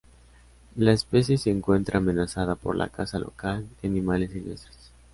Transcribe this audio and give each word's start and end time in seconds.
La 0.77 0.93
especie 0.93 1.37
se 1.37 1.51
encuentra 1.51 1.99
amenazada 1.99 2.55
por 2.55 2.75
la 2.75 2.89
caza 2.89 3.19
local 3.19 3.69
de 3.83 3.87
animales 3.87 4.31
silvestres. 4.31 4.91